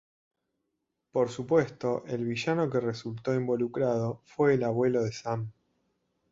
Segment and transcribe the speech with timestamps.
[1.11, 5.51] Por supuesto, el villano que resultó involucrado fue el abuelo de Sam.